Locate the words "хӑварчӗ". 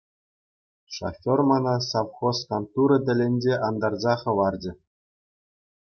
4.21-4.71